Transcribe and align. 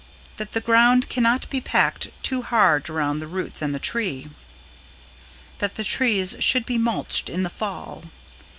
That 0.37 0.53
the 0.53 0.61
ground 0.61 1.09
cannot 1.09 1.47
be 1.51 1.61
packed 1.61 2.07
too 2.23 2.41
hard 2.41 2.89
around 2.89 3.19
the 3.19 3.27
roots 3.27 3.61
and 3.61 3.69
the 3.71 3.77
tree. 3.77 4.29
That 5.59 5.75
the 5.75 5.83
trees 5.83 6.35
should 6.39 6.65
be 6.65 6.79
mulched 6.79 7.29
in 7.29 7.43
the 7.43 7.51
Fall. 7.51 8.05